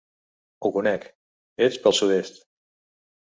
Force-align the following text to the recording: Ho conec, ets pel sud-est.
Ho 0.61 0.69
conec, 0.77 1.03
ets 1.67 1.77
pel 1.83 1.97
sud-est. 1.99 2.41